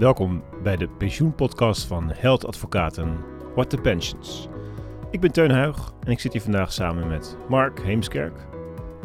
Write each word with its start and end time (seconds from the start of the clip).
Welkom 0.00 0.42
bij 0.62 0.76
de 0.76 0.88
pensioenpodcast 0.88 1.84
van 1.84 2.10
Held 2.14 2.46
Advocaten 2.46 3.18
What 3.54 3.70
the 3.70 3.76
Pensions. 3.76 4.48
Ik 5.10 5.20
ben 5.20 5.32
Teun 5.32 5.50
Huig 5.50 5.92
en 6.04 6.10
ik 6.10 6.20
zit 6.20 6.32
hier 6.32 6.42
vandaag 6.42 6.72
samen 6.72 7.08
met 7.08 7.36
Mark 7.48 7.80
Heemskerk. 7.82 8.34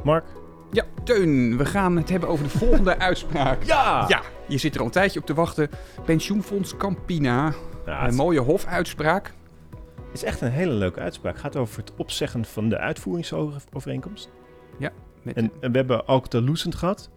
Mark? 0.03 0.25
Ja, 0.71 0.85
Teun, 1.03 1.57
we 1.57 1.65
gaan 1.65 1.97
het 1.97 2.09
hebben 2.09 2.29
over 2.29 2.43
de 2.43 2.57
volgende 2.57 2.97
uitspraak. 3.09 3.63
Ja! 3.63 4.05
Ja, 4.07 4.21
je 4.47 4.57
zit 4.57 4.73
er 4.73 4.79
al 4.79 4.85
een 4.85 4.91
tijdje 4.91 5.19
op 5.19 5.25
te 5.25 5.33
wachten. 5.33 5.69
Pensioenfonds 6.05 6.77
Campina. 6.77 7.53
Ja, 7.85 7.99
een 7.99 8.05
het 8.05 8.15
mooie 8.15 8.41
hofuitspraak. 8.41 9.33
is 10.13 10.23
echt 10.23 10.41
een 10.41 10.51
hele 10.51 10.73
leuke 10.73 10.99
uitspraak. 10.99 11.33
Het 11.33 11.41
gaat 11.41 11.55
over 11.55 11.79
het 11.79 11.93
opzeggen 11.95 12.45
van 12.45 12.69
de 12.69 12.77
uitvoeringsovereenkomst. 12.77 14.31
Met, 15.23 15.35
En, 15.35 15.51
en 15.59 15.71
we 15.71 15.77
hebben 15.77 16.05
Alcatel-Lucent 16.05 16.75
gehad. 16.75 17.09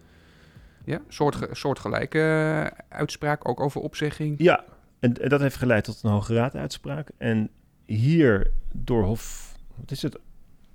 Ja, 0.88 1.00
soortge, 1.08 1.48
soortgelijke 1.52 2.18
eh, 2.18 2.96
uitspraak, 2.98 3.48
ook 3.48 3.60
over 3.60 3.80
opzegging. 3.80 4.34
Ja, 4.38 4.64
en, 4.98 5.22
en 5.22 5.28
dat 5.28 5.40
heeft 5.40 5.56
geleid 5.56 5.84
tot 5.84 6.02
een 6.02 6.10
Hoge 6.10 6.34
Raad 6.34 6.54
uitspraak. 6.54 7.08
En 7.18 7.50
hier 7.86 8.50
door 8.72 9.04
Hof... 9.04 9.56
Wat 9.74 9.90
is 9.90 10.02
het? 10.02 10.18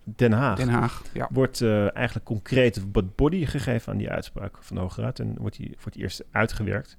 Den 0.04 0.32
Haag. 0.32 0.58
Den 0.58 0.70
Haag, 0.70 1.02
ja. 1.14 1.28
wordt 1.32 1.62
eh, 1.62 1.96
eigenlijk 1.96 2.26
concreet 2.26 2.82
wat 2.92 3.16
body 3.16 3.46
gegeven 3.46 3.92
aan 3.92 3.98
die 3.98 4.10
uitspraak 4.10 4.58
van 4.60 4.76
de 4.76 4.82
Hoge 4.82 5.02
Raad. 5.02 5.20
En 5.20 5.36
wordt 5.38 5.56
die 5.56 5.74
voor 5.78 5.92
het 5.92 6.02
eerst 6.02 6.24
uitgewerkt 6.32 6.98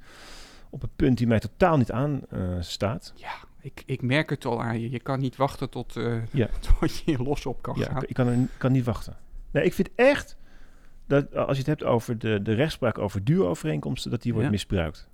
op 0.70 0.83
een 0.83 0.91
punt 0.97 1.19
die 1.19 1.27
mij 1.27 1.39
totaal 1.39 1.77
niet 1.77 1.92
aanstaat. 1.92 2.65
staat. 2.65 3.12
Ja, 3.17 3.34
ik, 3.61 3.83
ik 3.87 4.03
merk 4.03 4.31
het 4.31 4.45
al 4.45 4.62
aan 4.62 4.81
je. 4.81 4.91
Je 4.91 5.01
kan 5.01 5.20
niet 5.20 5.37
wachten 5.37 5.70
tot, 5.70 5.97
eh, 5.97 6.27
Ja. 6.31 6.48
tot 6.81 7.03
je 7.05 7.23
los 7.23 7.47
op 7.47 7.62
kan 7.62 7.75
ja, 7.78 7.84
gaan. 7.84 8.03
ik, 8.03 8.09
ik 8.09 8.15
kan, 8.15 8.27
er, 8.27 8.48
kan 8.59 8.73
niet 8.73 8.84
wachten. 8.84 9.17
Nee, 9.51 9.65
ik 9.65 9.75
vind 9.75 9.89
echt 9.95 10.37
dat 11.07 11.35
als 11.35 11.51
je 11.51 11.59
het 11.59 11.67
hebt 11.67 11.85
over 11.85 12.19
de, 12.19 12.43
de 12.43 12.53
rechtspraak 12.53 12.99
over 12.99 13.25
duurovereenkomsten, 13.25 14.11
dat 14.11 14.23
die 14.23 14.33
wordt 14.33 14.47
Ja. 14.47 14.53
misbruikt. 14.53 15.09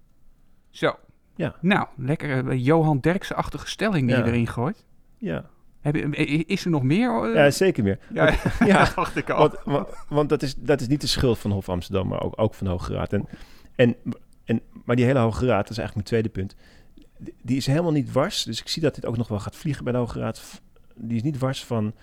Zo. 0.71 0.95
Ja. 1.37 1.55
Nou, 1.61 1.87
lekker 1.97 2.49
eh, 2.49 2.65
Johan 2.65 2.99
Derksen-achtige 3.01 3.69
stelling 3.69 4.07
die 4.09 4.17
Ja. 4.17 4.25
je 4.25 4.31
erin 4.31 4.47
gooit. 4.47 4.85
Ja, 5.19 5.51
Heb 5.81 5.95
je, 5.95 6.29
i- 6.31 6.45
is 6.47 6.65
er 6.65 6.71
nog 6.71 6.83
meer? 6.83 7.25
eh? 7.29 7.35
ja 7.35 7.51
zeker 7.51 7.83
meer. 7.85 7.99
ja, 8.13 8.35
ja. 8.67 8.79
dat 8.85 8.93
dacht 8.95 9.17
ik 9.17 9.31
al. 9.31 9.39
Want, 9.39 9.61
want, 9.65 9.89
want 10.09 10.29
dat, 10.29 10.43
is, 10.43 10.55
dat 10.55 10.81
is 10.81 10.87
niet 10.89 11.01
de 11.01 11.07
schuld 11.07 11.39
van 11.39 11.51
Hof 11.51 11.69
Amsterdam, 11.69 12.09
maar 12.09 12.23
ook, 12.23 12.33
ook 12.41 12.55
van 12.55 12.67
de 12.67 12.73
Hoge 12.73 12.93
Raad. 12.93 13.13
En, 13.13 13.29
en, 13.77 13.97
en, 14.45 14.61
maar 14.85 14.97
die 14.97 15.05
hele 15.05 15.19
Hoge 15.19 15.47
Raad, 15.47 15.63
dat 15.63 15.71
is 15.71 15.79
eigenlijk 15.79 15.95
mijn 15.95 16.23
tweede 16.23 16.29
punt, 16.29 16.55
die, 17.43 17.57
is 17.57 17.67
helemaal 17.67 17.93
niet 17.93 18.13
wars. 18.13 18.43
Dus 18.45 18.61
ik 18.61 18.69
zie 18.69 18.83
dat 18.83 18.95
dit 18.95 19.07
ook 19.07 19.17
nog 19.17 19.29
wel 19.29 19.41
gaat 19.41 19.57
vliegen 19.57 19.85
bij 19.85 19.93
de 19.93 19.99
Hoge 19.99 20.19
Raad. 20.19 20.61
Die 20.95 21.17
is 21.17 21.23
niet 21.23 21.39
wars 21.39 21.65
van 21.65 21.95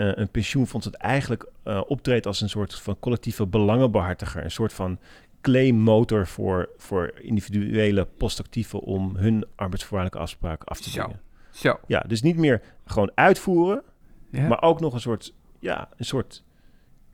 eh, 0.00 0.10
een 0.14 0.28
pensioenfonds 0.30 0.86
dat 0.86 0.94
eigenlijk 0.94 1.50
eh, 1.62 1.80
optreedt 1.86 2.26
als 2.26 2.40
een 2.40 2.48
soort 2.48 2.74
van 2.74 2.98
collectieve 3.00 3.46
belangenbehartiger. 3.46 4.44
Een 4.44 4.50
soort 4.50 4.72
van 4.72 4.98
claimmotor 5.40 6.26
voor, 6.26 6.68
voor 6.76 7.12
individuele 7.20 8.04
postactieven 8.04 8.80
om 8.80 9.16
hun 9.16 9.44
arbeidsvoorwaardelijke 9.54 10.24
afspraken 10.24 10.66
af 10.66 10.80
te 10.80 10.90
Zo. 10.90 11.00
dwingen. 11.02 11.20
Zo. 11.50 11.78
Ja, 11.86 12.00
dus 12.00 12.22
niet 12.22 12.36
meer 12.36 12.62
gewoon 12.84 13.10
uitvoeren, 13.14 13.82
Ja. 14.30 14.48
maar 14.48 14.62
ook 14.62 14.80
nog 14.80 14.92
een 14.94 15.00
soort, 15.00 15.34
ja, 15.58 15.88
een 15.96 16.04
soort 16.04 16.44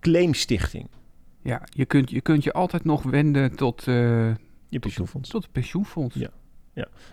claimstichting. 0.00 0.89
Ja, 1.43 1.62
je 1.71 1.84
kunt, 1.84 2.11
je 2.11 2.21
kunt 2.21 2.45
je 2.45 2.53
altijd 2.53 2.84
nog 2.84 3.03
wenden 3.03 3.56
tot, 3.56 3.89
eh, 3.89 4.34
Je 4.69 4.78
pensioenfonds. 4.78 5.28
tot 5.31 5.43
het 5.43 5.53
pensioenfonds. 5.53 6.15
Ja. 6.15 6.28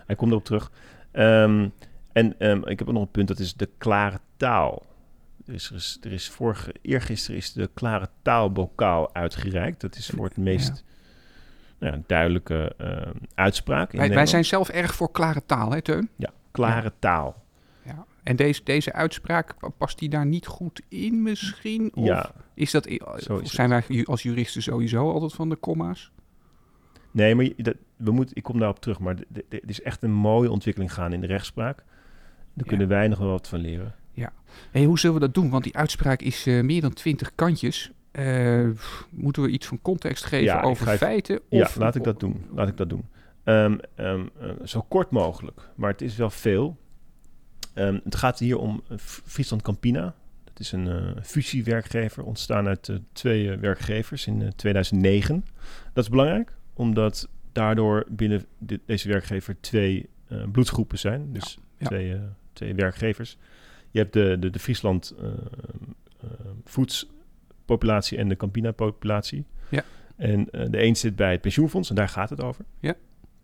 Hij 0.06 0.16
komt 0.16 0.30
erop 0.30 0.44
terug. 0.44 0.70
Ehm, 1.10 1.68
en 2.12 2.38
ehm, 2.38 2.62
ik 2.68 2.78
heb 2.78 2.92
nog 2.92 3.02
een 3.02 3.10
punt, 3.10 3.28
dat 3.28 3.38
is 3.38 3.54
de 3.54 3.68
klare 3.78 4.18
taal. 4.36 4.82
Er 5.46 5.54
is, 5.54 5.68
er 5.70 5.74
is, 5.76 5.98
er 6.02 6.12
is 6.12 6.28
vorige, 6.28 6.74
eergisteren 6.82 7.36
is 7.36 7.52
de 7.52 7.70
klare 7.74 8.08
taalbokaal 8.22 9.14
uitgereikt. 9.14 9.80
Dat 9.80 9.96
is 9.96 10.06
voor 10.08 10.24
het 10.24 10.36
meest 10.36 10.84
nou 11.78 11.96
ja, 11.96 12.02
duidelijke 12.06 12.74
ehm, 12.78 13.14
uitspraak 13.34 13.92
in 13.92 13.98
Wij, 13.98 14.08
wij 14.08 14.26
zijn 14.26 14.44
zelf 14.44 14.68
erg 14.68 14.94
voor 14.94 15.10
klare 15.10 15.42
taal, 15.46 15.70
hè 15.72 15.82
Teun? 15.82 16.08
Ja, 16.16 16.30
klare 16.50 16.92
taal. 16.98 17.42
Ja. 17.84 18.04
En 18.22 18.36
deze, 18.36 18.60
deze 18.64 18.92
uitspraak, 18.92 19.58
pa- 19.58 19.68
past 19.68 19.98
die 19.98 20.08
daar 20.08 20.26
niet 20.26 20.46
goed 20.46 20.82
in 20.88 21.22
misschien? 21.22 21.90
Of 21.94 22.04
Ja, 22.06 22.30
is 22.54 22.70
dat, 22.70 22.88
Zo 23.16 23.34
of 23.34 23.42
is 23.42 23.52
zijn 23.54 23.68
wij 23.68 24.04
als 24.04 24.22
juristen 24.22 24.62
sowieso 24.62 25.10
altijd 25.12 25.32
van 25.32 25.48
de 25.48 25.58
comma's? 25.60 26.10
nee, 27.10 27.34
maar 27.34 27.48
dat, 27.56 27.74
we 27.96 28.10
moeten, 28.10 28.36
ik 28.36 28.42
kom 28.42 28.58
daarop 28.58 28.80
terug. 28.80 28.98
Maar 28.98 29.16
er 29.48 29.60
is 29.66 29.82
echt 29.82 30.02
een 30.02 30.12
mooie 30.12 30.50
ontwikkeling 30.50 30.92
gaan 30.92 31.12
in 31.12 31.20
de 31.20 31.26
rechtspraak. 31.26 31.76
Daar 31.76 31.84
Ja. 32.54 32.62
kunnen 32.64 32.88
wij 32.88 33.08
nog 33.08 33.18
wel 33.18 33.30
wat 33.30 33.48
van 33.48 33.58
leren. 33.60 33.94
Hey, 34.70 34.84
hoe 34.84 34.98
zullen 34.98 35.14
we 35.16 35.22
dat 35.22 35.34
doen? 35.34 35.50
Want 35.50 35.64
die 35.64 35.76
uitspraak 35.76 36.20
is 36.22 36.46
eh, 36.46 36.60
meer 36.62 36.80
dan 36.80 36.92
twintig 36.92 37.34
kantjes. 37.34 37.90
Eh, 38.10 38.68
moeten 39.10 39.42
we 39.42 39.48
iets 39.48 39.66
van 39.66 39.82
context 39.82 40.24
geven 40.24 40.44
Ja, 40.44 40.60
over 40.62 40.86
ga 40.86 40.96
feiten? 40.96 41.40
Ja, 41.48 41.62
Of, 41.62 41.76
laat 41.76 41.94
ik 41.94 42.04
dat 42.04 42.20
doen. 42.20 42.44
Laat 42.54 42.68
ik 42.68 42.76
dat 42.76 42.88
doen. 42.88 43.04
Ehm, 43.44 43.76
ehm, 43.94 44.26
eh, 44.40 44.50
zo 44.64 44.80
kort 44.88 45.10
mogelijk, 45.10 45.60
maar 45.74 45.90
het 45.90 46.02
is 46.02 46.16
wel 46.16 46.30
veel. 46.30 46.76
Ehm, 47.74 47.98
het 48.04 48.14
gaat 48.14 48.38
hier 48.38 48.58
om 48.58 48.82
Friesland 49.24 49.62
Campina. 49.62 50.14
Dat 50.44 50.60
is 50.60 50.72
een 50.72 51.16
fusiewerkgever, 51.22 52.24
ontstaan 52.24 52.66
uit 52.66 52.90
twee 53.12 53.56
werkgevers 53.56 54.26
in 54.26 54.42
eh, 54.42 54.48
2009. 54.48 55.44
Dat 55.92 56.04
is 56.04 56.10
belangrijk, 56.10 56.52
omdat 56.74 57.28
daardoor 57.52 58.04
binnen 58.08 58.44
de- 58.58 58.80
deze 58.86 59.08
werkgever 59.08 59.56
twee 59.60 60.08
bloedsgroepen 60.52 60.98
zijn. 60.98 61.32
Dus 61.32 61.58
ja. 61.78 61.86
Twee, 61.86 62.20
twee 62.52 62.74
werkgevers. 62.74 63.36
Je 63.94 64.00
hebt 64.00 64.12
de, 64.12 64.36
de, 64.38 64.50
de 64.50 64.58
Friesland 64.58 65.14
eh 65.18 65.28
eh, 66.24 66.46
voedspopulatie 66.64 68.18
en 68.18 68.28
de 68.28 68.36
Campina-populatie. 68.36 69.44
Ja. 69.68 69.84
En 70.16 70.50
eh, 70.50 70.70
de 70.70 70.82
een 70.82 70.96
zit 70.96 71.16
bij 71.16 71.30
het 71.30 71.40
pensioenfonds 71.40 71.88
en 71.88 71.94
daar 71.94 72.08
gaat 72.08 72.30
het 72.30 72.42
over. 72.42 72.64
Ja. 72.80 72.94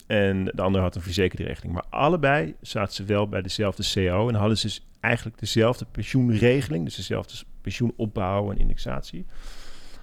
En 0.07 0.45
de 0.45 0.63
ander 0.63 0.81
had 0.81 0.95
een 0.95 1.03
verzekerde 1.03 1.45
regeling. 1.45 1.75
Maar 1.75 1.85
allebei 1.89 2.55
zaten 2.61 2.95
ze 2.95 3.05
wel 3.05 3.29
bij 3.29 3.43
dezelfde 3.43 3.83
CO 3.95 4.29
en 4.29 4.35
hadden 4.35 4.59
ze 4.59 4.67
dus 4.67 4.87
eigenlijk 5.01 5.39
dezelfde 5.39 5.87
pensioenregeling, 5.91 6.85
dus 6.85 6.97
dezelfde 6.97 7.45
pensioenopbouw 7.61 8.51
en 8.51 8.59
indexatie. 8.59 9.27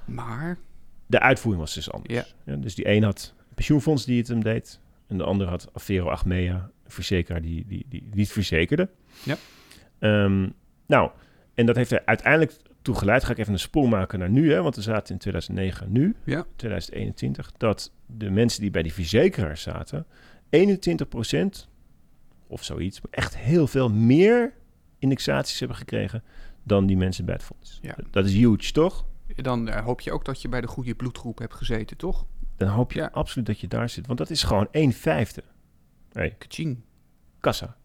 Maar, 0.06 0.58
De 1.06 1.20
uitvoering 1.20 1.64
was 1.64 1.74
dus 1.74 1.92
anders. 1.92 2.34
Ja, 2.46 2.56
dus 2.56 2.76
die 2.76 2.88
een 2.88 3.04
had 3.04 3.34
een 3.38 3.56
pensioenfonds 3.56 4.06
die 4.06 4.18
het 4.18 4.28
hem 4.28 4.44
deed. 4.44 4.80
En 5.08 5.18
de 5.18 5.24
ander 5.24 5.48
had 5.48 5.70
Avero 5.74 6.10
Achmea, 6.10 6.56
een 6.84 6.92
verzekeraar 6.92 7.42
die, 7.42 7.66
die, 7.68 7.86
die, 7.90 8.08
die 8.12 8.22
het 8.22 8.32
verzekerde. 8.32 8.90
Ja. 9.24 9.38
Ehm, 10.00 10.50
nou, 10.88 11.12
en 11.54 11.66
dat 11.66 11.76
heeft 11.76 11.92
er 11.92 12.02
uiteindelijk 12.06 12.58
toe 12.82 12.96
geleid. 12.96 13.24
Ga 13.24 13.32
ik 13.32 13.38
even 13.38 13.54
een 13.54 13.60
sprong 13.60 13.90
maken 13.90 14.20
naar 14.20 14.30
nu, 14.30 14.52
hè, 14.54 14.62
want 14.62 14.76
we 14.76 14.82
zaten 14.82 15.14
in 15.14 15.20
2009 15.20 15.92
nu, 15.92 16.16
Ja. 16.24 16.46
2021, 16.56 17.52
dat 17.58 17.92
de 18.06 18.30
mensen 18.30 18.62
die 18.62 18.72
bij 18.72 18.84
die 18.84 18.94
verzekeraar 18.94 19.58
zaten, 19.58 20.06
21% 20.50 21.68
of 22.48 22.64
zoiets, 22.64 23.02
echt 23.10 23.38
heel 23.38 23.68
veel 23.68 23.90
meer 23.90 24.54
indexaties 25.00 25.60
hebben 25.60 25.78
gekregen 25.78 26.24
dan 26.64 26.86
die 26.86 26.98
mensen 26.98 27.26
bij 27.26 27.34
het 27.34 27.44
fonds. 27.44 27.80
Ja. 27.82 27.96
Dat 28.12 28.26
is 28.26 28.34
huge, 28.34 28.72
toch? 28.72 29.06
dan 29.36 29.70
eh, 29.70 29.84
hoop 29.86 30.02
je 30.02 30.12
ook 30.12 30.26
dat 30.26 30.42
je 30.42 30.50
bij 30.50 30.62
de 30.62 30.68
goede 30.68 30.96
bloedgroep 30.96 31.40
hebt 31.40 31.54
gezeten, 31.54 31.98
toch? 31.98 32.26
dan 32.58 32.68
hoop 32.68 32.92
je 32.92 33.00
Ja. 33.00 33.10
absoluut 33.12 33.46
dat 33.48 33.60
je 33.60 33.68
daar 33.68 33.90
zit. 33.90 34.08
Want 34.08 34.20
dat 34.20 34.30
is 34.30 34.44
gewoon 34.44 34.68
1 34.72 34.92
vijfde. 34.94 35.44
Hey, 36.12 36.36
Kaching. 36.38 36.80
kassa. 37.40 37.78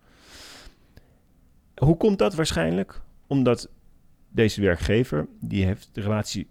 Hoe 1.84 1.96
komt 1.96 2.18
dat 2.18 2.34
waarschijnlijk? 2.34 3.00
Omdat 3.26 3.68
deze 4.28 4.60
werkgever, 4.60 5.26
die 5.40 5.64
heeft 5.64 5.88
de 5.92 6.00
relatie 6.00 6.46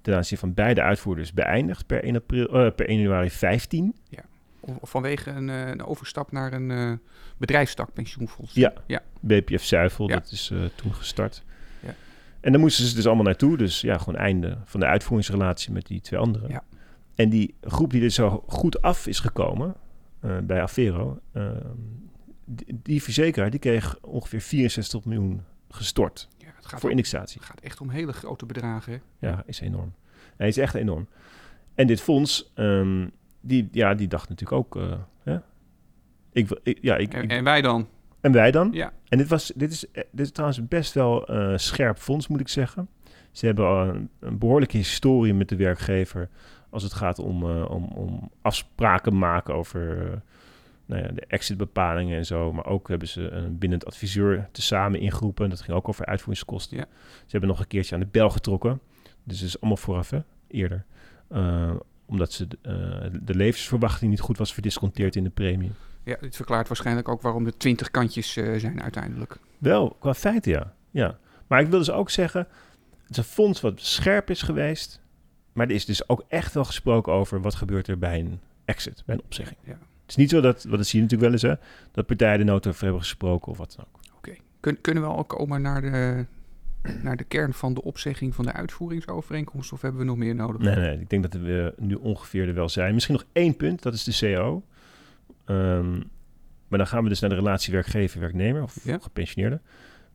ten 0.00 0.16
aanzien 0.16 0.38
van 0.38 0.54
beide 0.54 0.82
uitvoerders 0.82 1.32
beëindigd 1.32 1.86
per 1.86 2.04
1, 2.04 2.16
april, 2.16 2.46
eh, 2.48 2.74
per 2.74 2.88
1 2.88 2.98
januari 2.98 3.30
15. 3.30 3.94
Of- 4.60 4.76
of 4.80 4.90
Vanwege 4.90 5.30
een, 5.30 5.50
eh, 5.50 5.68
een 5.68 5.84
overstap 5.84 6.32
naar 6.32 6.52
een 6.52 6.70
eh 6.70 6.92
bedrijfstak 7.36 7.92
pensioenfonds. 7.92 8.54
Ja. 8.54 8.72
ja. 8.86 9.02
BPF 9.20 9.64
Zuivel, 9.64 10.08
Ja. 10.08 10.14
dat 10.14 10.30
is 10.30 10.52
toen 10.74 10.94
gestart. 10.94 11.44
Ja. 11.80 11.94
En 12.40 12.52
daar 12.52 12.60
moesten 12.60 12.84
ze 12.86 12.94
dus 12.94 13.06
allemaal 13.06 13.24
naartoe. 13.24 13.56
Dus 13.56 13.80
ja, 13.80 13.98
gewoon 13.98 14.16
einde 14.20 14.58
van 14.64 14.80
de 14.80 14.86
uitvoeringsrelatie 14.86 15.72
met 15.72 15.86
die 15.86 16.00
twee 16.00 16.20
anderen. 16.20 16.50
Ja. 16.50 16.62
En 17.14 17.28
die 17.28 17.54
groep 17.60 17.90
die 17.90 18.02
er 18.02 18.10
zo 18.10 18.44
goed 18.46 18.82
af 18.82 19.06
is 19.06 19.18
gekomen 19.18 19.74
bij 20.42 20.60
Avero, 20.62 21.18
eh, 21.32 21.50
die, 22.82 23.02
verzekeraar 23.02 23.50
die 23.50 23.60
kreeg 23.60 23.98
ongeveer 24.00 24.40
64 24.40 25.04
miljoen 25.04 25.42
gestort 25.68 26.28
Ja, 26.38 26.46
het 26.56 26.66
gaat, 26.66 26.80
voor 26.80 26.90
om, 26.90 26.96
indexatie. 26.96 27.38
het 27.40 27.48
gaat 27.48 27.60
echt 27.60 27.80
om 27.80 27.90
hele 27.90 28.12
grote 28.12 28.46
bedragen. 28.46 28.92
hè? 28.92 29.28
Ja, 29.28 29.42
is 29.46 29.60
enorm. 29.60 29.94
Hij 30.36 30.48
is 30.48 30.56
echt 30.56 30.74
enorm. 30.74 31.08
En 31.74 31.86
dit 31.86 32.00
fonds, 32.00 32.52
ehm, 32.54 33.06
die, 33.40 33.68
ja, 33.72 33.94
die 33.94 34.08
dacht 34.08 34.28
natuurlijk 34.28 34.58
ook, 34.58 34.76
eh, 34.76 34.98
hè? 35.22 35.38
Ik, 36.32 36.60
ja, 36.80 36.96
ik, 36.96 37.14
En, 37.14 37.44
wij 37.44 37.60
dan? 37.62 37.88
en 38.20 38.32
wij 38.32 38.50
dan? 38.50 38.68
Ja. 38.72 38.92
En 39.08 39.18
dit, 39.18 39.28
was, 39.28 39.52
dit, 39.56 39.72
is, 39.72 39.90
eh, 39.90 40.02
dit 40.10 40.26
is 40.26 40.32
trouwens 40.32 40.68
best 40.68 40.94
wel 40.94 41.26
eh, 41.26 41.52
scherp 41.56 41.98
fonds, 41.98 42.28
moet 42.28 42.40
ik 42.40 42.48
zeggen. 42.48 42.88
Ze 43.30 43.46
hebben 43.46 43.66
een, 43.66 44.08
een 44.20 44.38
behoorlijke 44.38 44.76
historie 44.76 45.34
met 45.34 45.48
de 45.48 45.56
werkgever 45.56 46.28
als 46.70 46.82
het 46.82 46.92
gaat 46.92 47.18
om, 47.18 47.42
eh, 47.42 47.70
om, 47.70 47.84
om 47.84 48.30
afspraken 48.42 49.18
maken 49.18 49.54
over 49.54 50.22
nou 50.86 51.02
ja, 51.02 51.08
de 51.08 51.26
exitbepalingen 51.26 52.18
en 52.18 52.26
zo. 52.26 52.52
Maar 52.52 52.66
ook 52.66 52.88
hebben 52.88 53.08
ze 53.08 53.30
een 53.30 53.58
bindend 53.58 53.86
adviseur 53.86 54.48
tezamen 54.52 55.00
ingeroepen. 55.00 55.50
Dat 55.50 55.60
ging 55.60 55.76
ook 55.76 55.88
over 55.88 56.06
uitvoeringskosten. 56.06 56.76
Ja. 56.76 56.86
Ze 57.14 57.30
hebben 57.30 57.48
nog 57.48 57.60
een 57.60 57.66
keertje 57.66 57.94
aan 57.94 58.00
de 58.00 58.08
bel 58.10 58.30
getrokken. 58.30 58.80
Dus 59.24 59.38
het 59.38 59.48
is 59.48 59.60
allemaal 59.60 59.76
vooraf, 59.76 60.10
hè? 60.10 60.18
eerder. 60.52 60.84
Eh, 61.28 61.74
omdat 62.06 62.32
ze 62.32 62.48
de, 62.48 62.58
eh, 62.62 63.20
de 63.22 63.34
levensverwachting 63.34 64.10
niet 64.10 64.20
goed 64.20 64.38
was 64.38 64.52
verdisconteerd 64.52 65.16
in 65.16 65.24
de 65.24 65.30
premie. 65.30 65.72
Ja, 66.04 66.16
dit 66.20 66.36
verklaart 66.36 66.68
waarschijnlijk 66.68 67.08
ook 67.08 67.22
waarom 67.22 67.46
er 67.46 67.56
twintig 67.56 67.90
kantjes 67.90 68.36
eh, 68.36 68.58
zijn 68.58 68.82
uiteindelijk. 68.82 69.36
Wel, 69.58 69.96
qua 70.00 70.14
feiten 70.14 70.52
ja. 70.52 70.74
ja. 70.90 71.18
Maar 71.46 71.60
ik 71.60 71.68
wil 71.68 71.78
dus 71.78 71.90
ook 71.90 72.10
zeggen, 72.10 72.46
het 73.02 73.10
is 73.10 73.16
een 73.16 73.24
fonds 73.24 73.60
wat 73.60 73.80
scherp 73.80 74.30
is 74.30 74.42
geweest. 74.42 75.00
Maar 75.52 75.66
er 75.66 75.74
is 75.74 75.84
dus 75.84 76.08
ook 76.08 76.24
echt 76.28 76.54
wel 76.54 76.64
gesproken 76.64 77.12
over 77.12 77.40
wat 77.40 77.54
gebeurt 77.54 77.88
er 77.88 77.98
bij 77.98 78.18
een 78.18 78.40
exit, 78.64 79.02
bij 79.06 79.14
een 79.14 79.22
opzegging. 79.24 79.58
Ja. 79.64 79.78
Is 80.12 80.18
niet 80.18 80.30
zo 80.30 80.40
dat, 80.40 80.64
wat 80.64 80.78
dat 80.78 80.86
zie 80.86 80.98
je 81.00 81.04
natuurlijk 81.04 81.32
wel 81.32 81.50
eens, 81.50 81.60
hè, 81.60 81.66
dat 81.92 82.06
partijen 82.06 82.46
de 82.46 82.52
over 82.52 82.80
hebben 82.80 83.00
gesproken 83.00 83.52
of 83.52 83.58
wat 83.58 83.74
dan 83.76 83.86
ook. 83.94 84.00
Kun, 84.60 84.80
kunnen 84.80 85.02
we 85.02 85.08
al 85.08 85.24
komen 85.24 85.62
naar 85.62 85.80
de, 85.80 86.26
naar 87.02 87.16
de 87.16 87.24
kern 87.24 87.52
van 87.52 87.74
de 87.74 87.82
opzegging 87.82 88.34
van 88.34 88.44
de 88.44 88.52
uitvoeringsovereenkomst? 88.52 89.72
Of 89.72 89.80
hebben 89.80 90.00
we 90.00 90.06
nog 90.06 90.16
meer 90.16 90.34
nodig? 90.34 90.60
Nee, 90.60 90.76
nee, 90.76 91.00
ik 91.00 91.10
denk 91.10 91.22
dat 91.22 91.32
we 91.40 91.74
nu 91.78 91.94
ongeveer 91.94 92.48
er 92.48 92.54
wel 92.54 92.68
zijn. 92.68 92.94
Misschien 92.94 93.14
nog 93.14 93.24
één 93.32 93.56
punt, 93.56 93.82
dat 93.82 93.94
is 93.94 94.04
de 94.04 94.34
CO. 94.34 94.62
Ehm, 95.44 95.92
maar 96.68 96.78
dan 96.78 96.86
gaan 96.86 97.02
we 97.02 97.08
dus 97.08 97.20
naar 97.20 97.30
de 97.30 97.36
relatie 97.36 97.72
werkgever-werknemer 97.72 98.62
of 98.62 98.84
Ja. 98.84 98.98
gepensioneerde. 99.00 99.60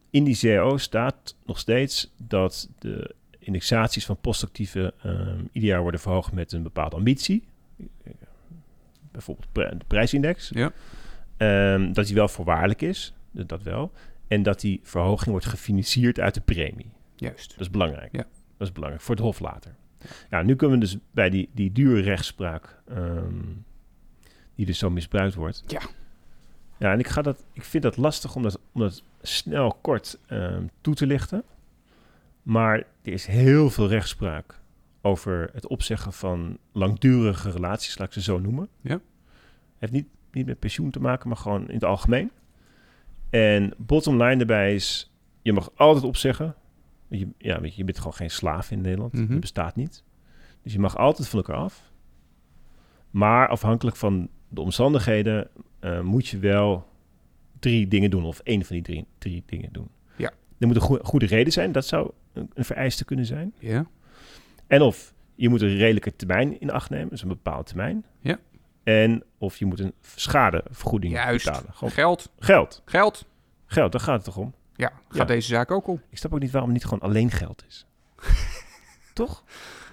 In 0.09 0.23
die 0.23 0.37
CAO 0.37 0.77
staat 0.77 1.35
nog 1.45 1.59
steeds 1.59 2.13
dat 2.17 2.69
de 2.79 3.15
indexaties 3.39 4.05
van 4.05 4.17
postactieven 4.21 4.91
ehm 5.03 5.39
ieder 5.51 5.69
jaar 5.69 5.81
worden 5.81 5.99
verhoogd 5.99 6.31
met 6.31 6.51
een 6.51 6.63
bepaalde 6.63 6.95
ambitie. 6.95 7.47
Bijvoorbeeld 9.17 9.79
de 9.79 9.85
prijsindex. 9.87 10.49
Ja. 10.53 10.71
Ehm, 11.37 11.93
dat 11.93 12.05
die 12.05 12.15
wel 12.15 12.27
voorwaardelijk 12.27 12.81
is, 12.81 13.13
dat 13.31 13.63
wel. 13.63 13.91
En 14.27 14.43
dat 14.43 14.59
die 14.59 14.79
verhoging 14.83 15.29
wordt 15.29 15.45
gefinancierd 15.45 16.19
uit 16.19 16.33
de 16.33 16.41
premie. 16.41 16.91
Juist. 17.15 17.49
Dat 17.49 17.59
is 17.59 17.69
belangrijk. 17.69 18.11
Ja. 18.11 18.25
Dat 18.57 18.67
is 18.67 18.71
belangrijk 18.73 19.03
voor 19.03 19.15
het 19.15 19.23
Hof 19.23 19.39
later. 19.39 19.75
Ja, 20.29 20.41
nu 20.41 20.55
kunnen 20.55 20.79
we 20.79 20.85
dus 20.85 20.97
bij 21.11 21.29
die, 21.29 21.49
die 21.53 21.71
dure 21.71 22.01
rechtspraak, 22.01 22.81
ehm, 22.87 23.43
die 24.55 24.65
dus 24.65 24.77
zo 24.77 24.89
misbruikt 24.89 25.35
wordt. 25.35 25.63
Ja. 25.67 25.81
Ja, 26.77 26.91
en 26.91 26.99
ik, 26.99 27.07
ga 27.07 27.21
dat, 27.21 27.43
ik 27.53 27.63
vind 27.63 27.83
dat 27.83 27.97
lastig 27.97 28.35
om 28.35 28.43
dat, 28.43 28.59
om 28.71 28.81
dat 28.81 29.03
snel 29.21 29.77
kort 29.81 30.19
ehm, 30.27 30.63
toe 30.81 30.95
te 30.95 31.07
lichten. 31.07 31.43
Maar 32.43 32.77
er 32.77 33.13
is 33.13 33.25
heel 33.25 33.69
veel 33.69 33.87
rechtspraak 33.87 34.59
over 35.07 35.49
het 35.53 35.67
opzeggen 35.67 36.13
van 36.13 36.57
langdurige 36.71 37.51
relaties, 37.51 37.97
laat 37.97 38.07
ik 38.07 38.13
ze 38.13 38.21
zo 38.21 38.39
noemen. 38.39 38.67
Ja. 38.81 38.99
Heeft 39.77 39.91
niet, 39.93 40.07
niet 40.31 40.45
met 40.45 40.59
pensioen 40.59 40.89
te 40.91 40.99
maken, 40.99 41.27
maar 41.27 41.37
gewoon 41.37 41.67
in 41.67 41.73
het 41.73 41.83
algemeen. 41.83 42.31
En 43.29 43.73
bottom 43.77 44.23
line 44.23 44.37
daarbij 44.37 44.75
is, 44.75 45.11
je 45.41 45.53
mag 45.53 45.71
altijd 45.75 46.05
opzeggen. 46.05 46.55
Je, 47.07 47.27
ja, 47.37 47.61
weet 47.61 47.71
je, 47.71 47.77
je 47.77 47.83
bent 47.83 47.97
gewoon 47.97 48.13
geen 48.13 48.31
slaaf 48.31 48.71
in 48.71 48.81
Nederland. 48.81 49.13
Mhm. 49.13 49.31
Dat 49.31 49.39
bestaat 49.39 49.75
niet. 49.75 50.03
Dus 50.63 50.73
je 50.73 50.79
mag 50.79 50.97
altijd 50.97 51.27
van 51.27 51.39
elkaar 51.39 51.55
af. 51.55 51.91
Maar 53.11 53.47
afhankelijk 53.47 53.97
van 53.97 54.29
de 54.49 54.61
omstandigheden 54.61 55.47
eh, 55.79 56.01
moet 56.01 56.27
je 56.27 56.37
wel 56.39 56.87
drie 57.59 57.87
dingen 57.87 58.09
doen. 58.09 58.23
Of 58.23 58.39
één 58.39 58.65
van 58.65 58.75
die 58.75 58.83
drie, 58.85 59.05
drie 59.17 59.43
dingen 59.45 59.69
doen. 59.71 59.87
Ja. 60.15 60.31
Er 60.57 60.67
moet 60.67 60.75
een 60.75 60.81
goe- 60.81 60.99
goede 61.03 61.25
reden 61.25 61.53
zijn. 61.53 61.71
Dat 61.71 61.85
zou 61.85 62.11
een, 62.33 62.49
een 62.53 62.65
vereiste 62.65 63.05
kunnen 63.05 63.25
zijn. 63.25 63.53
Ja. 63.59 63.85
En 64.67 64.81
of 64.81 65.13
je 65.35 65.49
moet 65.49 65.61
een 65.61 65.77
redelijke 65.77 66.15
termijn 66.15 66.59
in 66.59 66.71
acht 66.71 66.89
nemen. 66.89 67.09
Dus 67.09 67.21
een 67.21 67.27
bepaalde 67.27 67.63
termijn. 67.63 68.05
Ja. 68.19 68.37
En 68.83 69.23
of 69.37 69.57
je 69.57 69.65
moet 69.65 69.79
een 69.79 69.93
schadevergoeding 70.01 71.13
Juist. 71.13 71.45
betalen. 71.45 71.73
Gewoon 71.73 71.93
Geld. 71.93 72.31
geld. 72.39 72.81
Geld. 72.85 73.25
Geld, 73.65 73.91
daar 73.91 74.01
gaat 74.01 74.15
het 74.15 74.23
toch 74.23 74.37
om? 74.37 74.53
Ja, 74.75 74.87
gaat 74.87 75.17
Ja. 75.17 75.25
deze 75.25 75.47
zaak 75.47 75.71
ook 75.71 75.87
om. 75.87 76.01
Ik 76.09 76.17
snap 76.17 76.33
ook 76.33 76.39
niet 76.39 76.51
waarom 76.51 76.69
het 76.69 76.79
niet 76.79 76.89
gewoon 76.89 77.09
alleen 77.09 77.31
geld 77.31 77.63
is. 77.67 77.85
toch? 79.13 79.43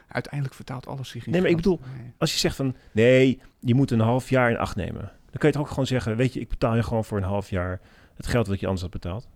Uiteindelijk 0.09 0.55
vertaalt 0.55 0.87
alles 0.87 1.09
zich 1.09 1.27
in 1.27 1.33
Nee, 1.33 1.41
maar 1.41 1.51
ik 1.51 1.57
bedoel-. 1.57 1.81
Als 2.19 2.33
je 2.33 2.39
zegt 2.39 2.57
van 2.57 2.77
nee, 2.93 3.41
je 3.61 3.75
moet 3.75 3.91
een 3.91 4.01
half 4.01 4.31
jaar 4.31 4.51
in 4.51 4.57
acht 4.57 4.77
nemen. 4.77 5.01
Dan 5.01 5.39
kan 5.39 5.49
je 5.49 5.53
toch 5.55 5.63
ook 5.63 5.69
gewoon 5.69 5.87
zeggen, 5.87 6.17
weet 6.17 6.33
je, 6.33 6.41
ik 6.41 6.49
betaal 6.49 6.75
je 6.77 6.83
gewoon 6.83 7.05
voor 7.05 7.19
een 7.19 7.25
half 7.25 7.51
jaar 7.51 7.81
het 8.17 8.27
geld 8.27 8.47
dat 8.47 8.61
je 8.61 8.65
anders 8.67 8.83
had 8.83 8.91
betaald. 8.91 9.29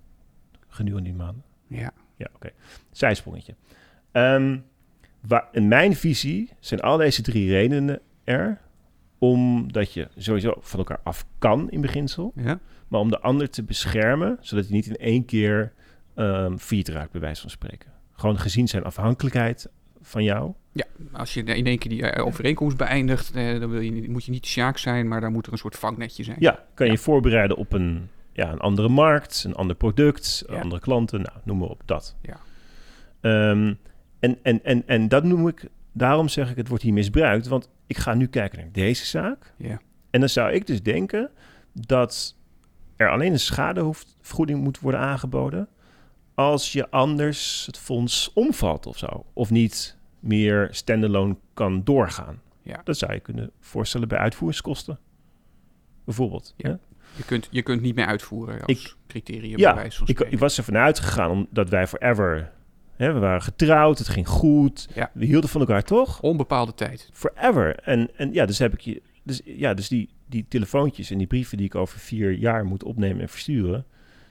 Gedurende 0.69 1.09
die 1.09 1.19
maanden. 1.19 1.45
Ja. 1.67 1.91
Ja, 2.17 2.27
oké. 2.35 2.51
Zijsprongetje. 2.91 3.55
Ehm, 4.13 4.59
waar, 5.29 5.49
in 5.53 5.69
mijn 5.69 5.97
visie 5.97 6.51
zijn 6.61 6.81
al 6.81 6.97
deze 6.97 7.23
drie 7.23 7.51
redenen 7.51 8.01
er. 8.25 8.59
Omdat 9.21 9.93
je 9.93 10.09
sowieso 10.17 10.55
van 10.61 10.79
elkaar 10.79 11.01
af 11.03 11.25
kan 11.39 11.71
in 11.71 11.81
beginsel. 11.81 12.33
Ja. 12.37 12.59
Maar 12.89 13.01
om 13.01 13.11
de 13.11 13.21
ander 13.21 13.51
te 13.51 13.63
beschermen, 13.63 14.37
zodat 14.41 14.65
hij 14.65 14.75
niet 14.75 14.87
in 14.87 14.97
één 14.97 15.25
keer 15.25 15.73
ehm 16.15 16.57
failliet 16.57 16.89
raakt, 16.89 17.11
bij 17.13 17.21
wijze 17.21 17.41
van 17.41 17.51
spreken. 17.51 17.91
Gewoon 18.13 18.39
gezien 18.39 18.69
zijn 18.69 18.85
afhankelijkheid 18.85 19.69
van 20.01 20.25
jou. 20.25 20.53
Ja, 20.73 20.85
als 21.13 21.35
je 21.35 21.43
in 21.43 21.67
één 21.67 21.79
keer 21.79 21.91
die 21.91 22.03
eh, 22.11 22.27
overeenkomst 22.27 22.77
beëindigt, 22.77 23.31
eh, 23.35 23.61
dan 23.61 23.71
wil 23.71 23.81
je, 23.81 23.91
niet- 23.91 24.09
moet 24.09 24.25
je 24.25 24.31
niet 24.31 24.47
Sjaak 24.47 24.79
zijn, 24.79 25.09
maar 25.09 25.21
dan 25.21 25.33
moet 25.33 25.47
er 25.47 25.53
een 25.53 25.59
soort 25.59 25.77
vangnetje 25.77 26.23
zijn. 26.25 26.37
Ja, 26.41 26.51
kan 26.75 26.87
je 26.87 26.93
Ja. 26.93 26.99
je 26.99 27.05
voorbereiden 27.05 27.57
op 27.57 27.73
een, 27.73 28.09
ja, 28.33 28.53
een 28.53 28.59
andere 28.61 28.89
markt, 28.89 29.45
een 29.47 29.55
ander 29.55 29.77
product, 29.77 30.45
Ja. 30.49 30.61
andere 30.61 30.81
klanten, 30.81 31.21
nou, 31.23 31.37
noem 31.45 31.59
maar 31.59 31.69
op, 31.69 31.83
dat. 31.85 32.17
Ja. 32.23 32.37
Ehm, 33.21 33.75
en, 34.19 34.39
en, 34.43 34.65
en, 34.65 34.83
en 34.87 35.09
dat 35.09 35.25
noem 35.25 35.49
ik, 35.49 35.65
daarom 35.93 36.29
zeg 36.29 36.51
ik, 36.51 36.57
het 36.57 36.69
wordt 36.69 36.83
hier 36.85 36.93
misbruikt, 36.93 37.47
want 37.47 37.69
ik 37.87 37.97
ga 37.99 38.15
nu 38.15 38.27
kijken 38.27 38.59
naar 38.59 38.73
deze 38.73 39.07
zaak. 39.07 39.55
Ja. 39.57 39.81
En 40.11 40.21
dan 40.21 40.29
zou 40.29 40.53
ik 40.53 40.67
dus 40.67 40.83
denken 40.83 41.31
dat 41.73 42.37
er 42.97 43.11
alleen 43.11 43.33
een 43.33 43.39
schadevergoeding 43.41 44.63
moet 44.63 44.81
worden 44.81 45.01
aangeboden 45.01 45.69
als 46.35 46.73
je 46.73 46.91
anders 46.91 47.67
het 47.67 47.79
fonds 47.79 48.33
omvalt 48.33 48.87
of 48.87 48.99
zo. 48.99 49.27
Of 49.33 49.51
niet 49.51 49.97
meer 50.21 50.69
standalone 50.71 51.37
kan 51.55 51.85
doorgaan. 51.85 52.41
Ja. 52.63 52.81
Dat 52.85 52.99
zou 52.99 53.13
je 53.13 53.21
kunnen 53.21 53.51
voorstellen 53.61 54.09
bij 54.09 54.19
uitvoeringskosten. 54.19 54.99
Bijvoorbeeld. 56.05 56.55
Ja. 56.57 56.79
Je, 57.17 57.25
kunt, 57.25 57.49
je 57.51 57.63
kunt 57.63 57.81
niet 57.81 57.95
meer 57.95 58.07
uitvoeren 58.07 58.61
als 58.61 58.85
Ik- 58.85 58.95
criterium 59.07 59.59
Ja, 59.59 59.83
Ik, 60.05 60.21
ik 60.21 60.39
was 60.39 60.59
ervan 60.59 60.77
uitgegaan 60.77 61.31
omdat 61.31 61.69
wij 61.69 61.87
forever... 61.87 62.53
Hè, 62.99 63.13
we 63.13 63.19
waren 63.19 63.43
getrouwd, 63.43 63.99
het 63.99 64.09
ging 64.09 64.29
goed. 64.29 64.89
Ja. 64.95 65.11
We 65.15 65.25
hielden 65.25 65.51
van 65.51 65.61
elkaar, 65.61 65.83
toch? 65.83 66.21
Onbepaalde 66.23 66.75
tijd. 66.75 67.09
Forever. 67.13 67.77
En, 67.77 68.09
en 68.17 68.33
ja, 68.33 68.47
dus 68.47 68.59
heb 68.59 68.73
ik 68.73 68.81
je... 68.81 69.03
Dus, 69.23 69.41
ja, 69.45 69.75
dus 69.75 69.89
die, 69.89 70.09
die 70.27 70.47
telefoontjes 70.49 71.11
en 71.11 71.19
die 71.19 71.27
brieven 71.27 71.57
die 71.57 71.67
ik 71.67 71.75
over 71.75 71.99
vier 71.99 72.33
jaar 72.33 72.65
moet 72.65 72.83
opnemen 72.85 73.21
en 73.23 73.29
versturen... 73.29 73.85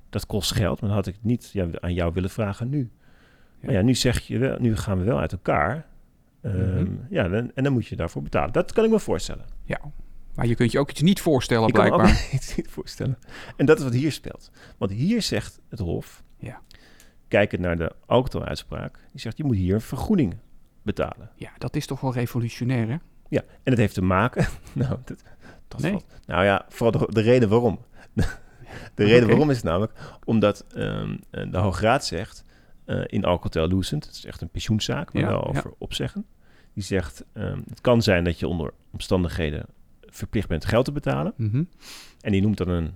dat 0.10 0.26
kost 0.26 0.52
geld, 0.54 0.80
maar 0.82 0.90
dan 0.90 0.98
had 0.98 1.08
ik 1.08 1.16
niet 1.22 1.50
ja, 1.54 1.68
aan 1.80 1.94
jou 1.94 2.14
willen 2.14 2.30
vragen 2.30 2.70
nu. 2.70 2.92
Maar 3.62 3.74
ja, 3.74 3.82
nu 3.82 3.96
zeg 3.96 4.20
je 4.20 4.38
wel, 4.38 4.58
nu 4.60 4.76
gaan 4.76 4.98
we 4.98 5.04
wel 5.04 5.20
uit 5.20 5.32
elkaar. 5.32 5.86
Ehm, 6.42 6.84
Mhm. 6.84 6.96
Ja, 7.10 7.28
dan, 7.28 7.52
en 7.56 7.64
dan 7.64 7.74
moet 7.74 7.88
je 7.88 7.96
daarvoor 7.96 8.22
betalen. 8.22 8.54
Dat 8.54 8.74
kan 8.74 8.84
ik 8.84 8.90
me 8.90 9.00
voorstellen. 9.00 9.46
Ja. 9.64 9.80
Maar 10.36 10.48
je 10.48 10.56
kunt 10.56 10.72
je 10.72 10.80
ook 10.80 10.90
iets 10.90 11.02
niet 11.02 11.22
voorstellen, 11.22 11.68
Ik 11.68 11.74
kan 11.74 11.84
me 11.84 11.90
blijkbaar. 11.90 12.16
ook 12.26 12.32
iets 12.40 12.56
niet 12.56 12.68
voorstellen. 12.70 13.18
En 13.56 13.66
dat 13.66 13.78
is 13.78 13.84
wat 13.84 13.94
hier 13.94 14.12
speelt. 14.12 14.52
Want 14.78 14.92
hier 14.92 15.22
zegt 15.22 15.60
het 15.70 15.80
Hof, 15.80 16.24
Ja. 16.40 16.62
Kijkend 17.28 17.62
naar 17.62 17.78
de 17.78 17.92
Alcatel-uitspraak, 18.06 19.00
die 19.12 19.22
zegt 19.22 19.38
je 19.38 19.44
moet 19.44 19.56
hier 19.56 19.74
een 19.74 19.82
vergoeding 19.82 20.36
betalen. 20.82 21.30
Ja, 21.36 21.52
dat 21.58 21.76
is 21.76 21.86
toch 21.86 22.02
wel 22.02 22.14
revolutionair, 22.14 22.88
hè? 22.90 22.96
Ja, 23.30 23.42
en 23.42 23.48
dat 23.64 23.78
heeft 23.78 23.94
te 23.94 24.02
maken. 24.02 24.46
nou, 24.74 24.98
dat, 25.06 25.24
dat 25.68 25.82
Nee. 25.82 25.92
valt- 25.92 26.06
nou 26.26 26.44
ja, 26.44 26.66
vooral 26.70 27.00
de, 27.00 27.14
de 27.14 27.22
reden 27.22 27.50
waarom. 27.50 27.80
de 28.96 29.04
reden 29.04 29.28
waarom 29.28 29.50
is 29.50 29.64
namelijk 29.64 29.94
omdat 30.24 30.66
eh, 30.76 31.10
de 31.30 31.58
Hoge 31.58 31.82
Raad 31.82 32.06
zegt 32.06 32.44
eh, 32.86 33.02
in 33.06 33.26
Alcatel-Lucent, 33.26 34.06
het 34.06 34.16
is 34.16 34.26
echt 34.26 34.42
een 34.42 34.50
pensioenzaak, 34.50 35.14
maar 35.14 35.22
Ja, 35.22 35.28
wel 35.30 35.50
ja. 35.54 35.58
over 35.58 35.74
opzeggen. 35.78 36.26
Die 36.74 36.84
zegt, 36.84 37.26
ehm, 37.34 37.60
het 37.70 37.82
kan 37.82 38.02
zijn 38.02 38.24
dat 38.24 38.40
je 38.40 38.48
onder 38.48 38.74
omstandigheden 38.92 39.66
verplicht 40.00 40.48
bent 40.48 40.66
geld 40.66 40.86
te 40.86 40.92
betalen. 40.92 41.34
Mhm. 41.38 41.64
En 42.22 42.32
die 42.32 42.42
noemt 42.42 42.58
dan 42.58 42.70
een 42.70 42.92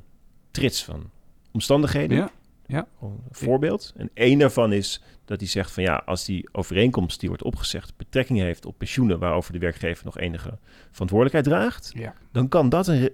trits 0.52 0.84
van 0.84 1.10
omstandigheden. 1.52 2.18
Ja. 2.18 2.32
Ja. 2.72 2.88
Een 3.02 3.20
voorbeeld. 3.32 3.94
En 3.98 4.10
één 4.14 4.40
daarvan 4.40 4.74
is 4.74 5.02
dat 5.26 5.40
hij 5.40 5.50
zegt 5.50 5.72
van 5.72 5.84
ja, 5.84 6.02
als 6.06 6.26
die 6.26 6.50
overeenkomst 6.52 7.20
die 7.20 7.30
wordt 7.30 7.44
opgezegd 7.44 7.94
betrekking 7.98 8.40
heeft 8.40 8.66
op 8.66 8.78
pensioenen 8.78 9.20
waarover 9.20 9.54
de 9.54 9.60
werkgever 9.60 10.06
nog 10.06 10.18
enige 10.18 10.58
verantwoordelijkheid 10.92 11.46
draagt, 11.58 11.92
Ja, 11.96 12.14
dan 12.32 12.48
kan 12.48 12.70
dat 12.70 12.88
een, 12.88 13.10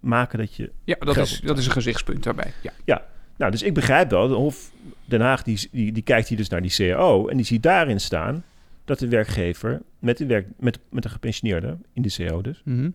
maken 0.00 0.38
dat 0.38 0.54
je. 0.54 0.72
ja 0.84 0.96
dat, 0.98 1.16
is, 1.16 1.40
dat 1.40 1.58
is 1.58 1.66
een 1.66 1.72
gezichtspunt 1.72 2.22
daarbij. 2.22 2.52
Ja. 2.84 3.04
Nou, 3.36 3.52
dus 3.52 3.62
ik 3.62 3.74
begrijp 3.74 4.10
wel, 4.10 4.28
de 4.28 4.34
Hof 4.34 4.70
Den 5.04 5.20
Haag 5.20 5.42
die, 5.42 5.68
die, 5.72 5.92
die 5.92 6.02
kijkt 6.02 6.28
hier 6.28 6.36
dus 6.36 6.48
naar 6.48 6.62
die 6.62 6.70
CAO 6.76 7.28
en 7.28 7.36
die 7.36 7.46
ziet 7.46 7.62
daarin 7.62 8.00
staan 8.00 8.44
dat 8.84 8.98
de 8.98 9.08
werkgever 9.08 9.82
met 9.98 10.18
de, 10.18 10.26
werk, 10.26 10.46
met, 10.58 10.78
met 10.90 11.02
de 11.02 11.08
gepensioneerde 11.08 11.76
in 11.92 12.02
de 12.02 12.10
CAO 12.16 12.42
dus 12.42 12.62
Mhm. 12.64 12.90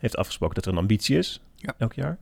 heeft 0.00 0.16
afgesproken 0.16 0.54
dat 0.54 0.64
er 0.66 0.72
een 0.72 0.78
ambitie 0.78 1.18
is 1.18 1.40
Ja. 1.56 1.74
elk 1.78 1.92
jaar. 1.92 2.18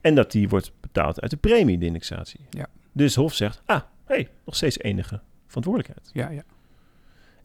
En 0.00 0.14
dat 0.14 0.32
die 0.32 0.48
wordt 0.48 0.72
betaald 0.80 1.20
uit 1.20 1.30
de 1.30 1.36
premie, 1.36 1.78
de 1.78 1.86
indexatie. 1.86 2.40
Ja. 2.50 2.66
Dus 2.92 3.14
Hof 3.14 3.34
zegt, 3.34 3.62
ah, 3.66 3.80
hey, 4.04 4.28
nog 4.44 4.56
steeds 4.56 4.78
enige 4.78 5.20
verantwoordelijkheid. 5.46 6.10
ja, 6.12 6.28
ja. 6.30 6.42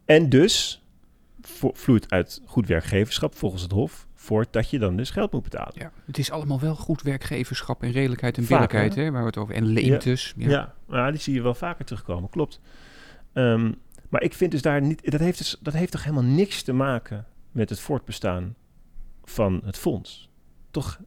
En 0.06 0.30
dus 0.30 0.84
vloeit 1.74 2.10
uit 2.12 2.42
goed 2.46 2.68
werkgeverschap 2.68 3.36
volgens 3.36 3.62
het 3.62 3.72
Hof 3.72 4.08
voort 4.14 4.54
dat 4.54 4.70
je 4.70 4.80
dan 4.80 4.96
dus 4.96 5.10
geld 5.10 5.32
moet 5.32 5.44
betalen. 5.44 5.74
ja. 5.76 5.92
Het 6.06 6.18
is 6.18 6.32
allemaal 6.32 6.60
wel 6.60 6.76
goed 6.76 7.02
werkgeverschap 7.02 7.84
en 7.84 7.92
redelijkheid 7.92 8.38
en 8.38 8.46
billijkheid, 8.46 8.96
hè? 8.96 9.12
waar 9.12 9.22
we 9.22 9.28
het 9.28 9.38
over 9.38 9.56
En 9.56 9.66
leemtes. 9.66 10.34
Ja. 10.38 10.50
Ja, 10.50 10.74
maar 10.86 11.12
die 11.12 11.22
zie 11.22 11.34
je 11.34 11.42
wel 11.42 11.54
vaker 11.56 11.86
terugkomen, 11.86 12.30
klopt. 12.30 12.60
Ehm, 13.34 13.72
maar 14.10 14.22
ik 14.22 14.34
vind 14.34 14.52
dus 14.52 14.62
daar 14.62 14.82
niet, 14.82 15.12
dat 15.12 15.20
heeft, 15.20 15.38
dus, 15.38 15.58
dat 15.62 15.74
heeft 15.74 15.92
toch 15.92 16.04
helemaal 16.04 16.24
niks 16.24 16.62
te 16.62 16.74
maken 16.74 17.26
met 17.52 17.70
het 17.70 17.80
voortbestaan 17.80 18.56
van 19.24 19.62
het 19.66 19.78
fonds. 19.78 20.30
Toch? 20.72 21.00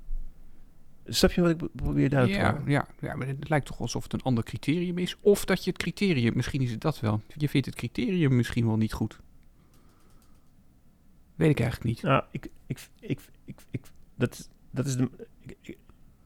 Snap 1.08 1.32
je 1.32 1.40
wat 1.40 1.50
ik 1.50 1.56
be- 1.56 1.70
probeer 1.74 2.08
duidelijk 2.08 2.40
te 2.40 2.46
Ja, 2.46 2.52
maken? 2.52 2.70
ja, 2.70 2.86
ja, 3.00 3.14
maar 3.16 3.26
het 3.26 3.48
lijkt 3.48 3.66
toch 3.66 3.80
alsof 3.80 4.02
het 4.02 4.12
een 4.12 4.22
ander 4.22 4.44
criterium 4.44 4.98
is. 4.98 5.16
Of 5.20 5.44
dat 5.44 5.64
je 5.64 5.70
het 5.70 5.78
criterium, 5.78 6.32
misschien 6.36 6.60
is 6.60 6.70
het 6.70 6.80
dat 6.80 7.00
wel. 7.00 7.20
Je 7.36 7.48
vindt 7.48 7.66
het 7.66 7.74
criterium 7.76 8.36
misschien 8.36 8.66
wel 8.66 8.76
niet 8.76 8.92
goed. 8.92 9.20
Weet 11.34 11.50
ik 11.50 11.60
eigenlijk 11.60 11.90
niet. 11.90 12.02
Nou, 12.02 12.22
ik, 12.30 12.48
ik, 12.66 12.78
ik, 13.00 13.20
ik, 13.44 13.56
ik, 13.70 13.80
dat, 14.14 14.48
dat 14.70 14.86
is 14.86 14.96
de. 14.96 15.08
ik- 15.46 15.56
ik- 15.60 15.78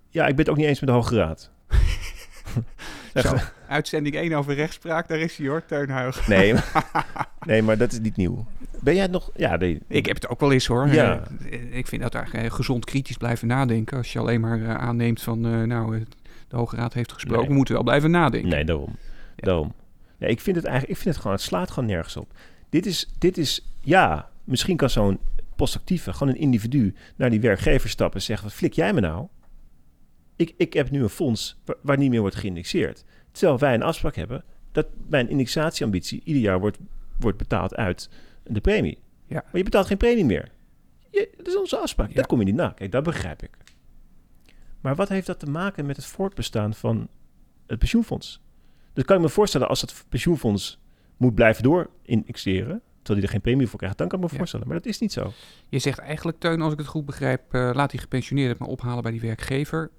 ja, 0.08 0.22
ik 0.26 0.30
ben 0.36 0.38
het 0.44 0.48
ook 0.48 0.56
niet 0.56 0.66
eens 0.66 0.80
met 0.80 0.88
de 0.88 0.94
Hoge 0.94 1.16
Raad. 1.16 1.50
Zo, 3.14 3.36
uitzending 3.68 4.14
1 4.14 4.32
over 4.32 4.54
rechtspraak, 4.54 5.08
daar 5.08 5.18
is 5.18 5.36
hij 5.36 5.48
hoor, 5.48 5.64
Teunhuig. 5.64 6.26
Nee, 6.28 6.54
nee, 7.46 7.62
maar 7.62 7.78
dat 7.78 7.92
is 7.92 8.00
niet 8.00 8.16
nieuw. 8.16 8.46
Ben 8.82 8.94
jij 8.94 9.02
het 9.02 9.12
nog? 9.12 9.30
Ja, 9.36 9.56
nee. 9.56 9.80
Ik 9.86 10.06
heb 10.06 10.14
het 10.14 10.28
ook 10.28 10.40
wel 10.40 10.52
eens 10.52 10.66
hoor. 10.66 10.88
Ja. 10.88 11.22
Ik 11.70 11.86
vind 11.86 12.02
dat 12.02 12.14
eigenlijk 12.14 12.46
eh, 12.46 12.52
gezond 12.54 12.84
kritisch 12.84 13.16
blijven 13.16 13.48
nadenken. 13.48 13.96
Als 13.96 14.12
je 14.12 14.18
alleen 14.18 14.40
maar 14.40 14.62
eh, 14.62 14.74
aanneemt 14.74 15.22
van, 15.22 15.46
eh, 15.46 15.62
nou, 15.62 16.04
de 16.48 16.56
Hoge 16.56 16.76
Raad 16.76 16.92
heeft 16.92 17.12
gesproken, 17.12 17.40
Nee. 17.40 17.48
we 17.48 17.56
moeten 17.56 17.74
wel 17.74 17.82
blijven 17.82 18.10
nadenken. 18.10 18.48
Nee, 18.50 18.64
daarom. 18.64 18.96
Ja. 19.36 19.46
daarom. 19.46 19.72
Nee, 20.18 20.30
ik 20.30 20.40
vind 20.40 20.56
het 20.56 20.64
eigenlijk, 20.64 20.96
ik 20.96 21.02
vind 21.02 21.14
het 21.14 21.22
gewoon, 21.22 21.36
het 21.36 21.46
slaat 21.46 21.70
gewoon 21.70 21.88
nergens 21.88 22.16
op. 22.16 22.32
Dit 22.68 22.86
is, 22.86 23.12
dit 23.18 23.38
is 23.38 23.66
ja, 23.80 24.28
misschien 24.44 24.76
kan 24.76 24.90
zo'n 24.90 25.18
postactieve, 25.56 26.12
gewoon 26.12 26.32
een 26.34 26.40
individu, 26.40 26.94
naar 27.16 27.30
die 27.30 27.40
werkgever 27.40 27.88
stappen 27.88 28.18
en 28.18 28.26
zeggen, 28.26 28.46
wat 28.46 28.56
flik 28.56 28.72
jij 28.72 28.92
me 28.92 29.00
nou? 29.00 29.26
Ik, 30.36 30.54
ik 30.56 30.72
heb 30.72 30.90
nu 30.90 31.02
een 31.02 31.08
fonds 31.08 31.60
waar, 31.64 31.76
waar 31.80 31.98
niet 31.98 32.10
meer 32.10 32.20
wordt 32.20 32.36
geïndexeerd. 32.36 33.04
Terwijl 33.32 33.58
wij 33.58 33.74
een 33.74 33.82
afspraak 33.82 34.16
hebben 34.16 34.44
dat 34.72 34.86
mijn 35.08 35.28
indexatieambitie 35.28 36.20
ieder 36.24 36.42
jaar 36.42 36.60
wordt, 36.60 36.78
wordt 37.18 37.38
betaald 37.38 37.76
uit 37.76 38.08
de 38.44 38.61
premie. 38.61 38.99
Ja. 39.26 39.42
Maar 39.44 39.56
je 39.56 39.62
betaalt 39.62 39.87
geen 39.87 39.96
premie 39.96 40.25
meer. 40.25 40.49
Je, 41.11 41.32
dat 41.37 41.46
is 41.46 41.56
onze 41.56 41.76
afspraak. 41.76 42.08
Ja. 42.08 42.14
Dat 42.14 42.26
kom 42.26 42.38
je 42.38 42.44
niet 42.44 42.54
na. 42.54 42.68
Kijk, 42.68 42.92
dat 42.92 43.02
begrijp 43.04 43.42
ik. 43.42 43.50
Maar 44.80 44.94
wat 44.94 45.08
heeft 45.08 45.26
dat 45.26 45.38
te 45.38 45.46
maken 45.50 45.87
met 45.87 45.96
het 45.96 46.04
voortbestaan 46.04 46.75
van 46.75 47.08
het 47.66 47.78
pensioenfonds? 47.78 48.40
Dus 48.92 49.04
kan 49.04 49.16
ik 49.16 49.22
me 49.22 49.28
voorstellen 49.28 49.68
als 49.68 49.80
het 49.80 50.04
pensioenfonds 50.08 50.80
moet 51.16 51.34
blijven 51.34 51.62
door 51.62 51.90
indexeren, 52.02 52.82
terwijl 52.96 53.18
hij 53.18 53.22
er 53.22 53.28
geen 53.28 53.40
premie 53.40 53.66
voor 53.66 53.78
krijgt, 53.78 53.99
dan 53.99 54.08
kan 54.08 54.18
ik 54.18 54.25
me 54.25 54.30
Ja. 54.30 54.37
voorstellen. 54.37 54.66
Maar 54.66 54.76
dat 54.76 54.87
is 54.87 54.99
niet 54.99 55.12
zo. 55.12 55.32
Je 55.68 55.78
zegt 55.78 55.99
eigenlijk, 55.99 56.38
Teun, 56.38 56.61
als 56.61 56.72
ik 56.72 56.78
het 56.78 56.87
goed 56.88 57.04
begrijp, 57.06 57.54
eh, 57.54 57.70
laat 57.75 57.90
die 57.90 58.00
gepensioneerden 58.00 58.52
het 58.52 58.61
maar 58.61 58.70
ophalen 58.70 59.02
bij 59.02 59.12
die 59.12 59.20
werkgever. 59.20 59.90